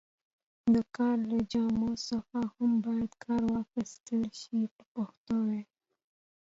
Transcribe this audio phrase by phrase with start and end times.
[0.73, 5.71] د کار له جامو څخه هم باید کار واخیستل شي په پښتو وینا.